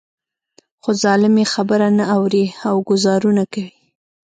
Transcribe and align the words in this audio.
خو 0.81 0.89
ظالم 1.03 1.35
يې 1.41 1.45
خبره 1.53 1.87
نه 1.97 2.03
اوري 2.15 2.45
او 2.69 2.75
ګوزارونه 2.89 3.43
کوي. 3.53 3.75